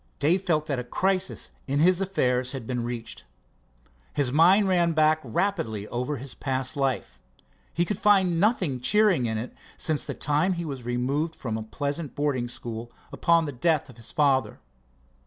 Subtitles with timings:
[0.17, 3.23] Dave felt that a crisis in his affairs had been reached.
[4.15, 7.19] His mind ran back rapidly over his past life.
[7.71, 11.61] He could find nothing cheering in it since the time he was removed from a
[11.61, 14.59] pleasant boarding school upon the death of his father.